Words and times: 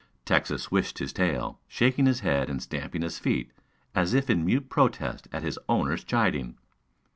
Texas 0.25 0.63
swished 0.63 0.97
his 0.97 1.13
tail, 1.13 1.59
shaking 1.67 2.07
his 2.07 2.21
head 2.21 2.49
and 2.49 2.59
stamping 2.59 3.03
his 3.03 3.19
feet 3.19 3.51
as 3.93 4.15
if 4.15 4.31
in 4.31 4.43
mute 4.43 4.67
protest 4.67 5.27
at 5.31 5.43
his 5.43 5.59
owner's 5.69 6.03
chiding. 6.03 6.57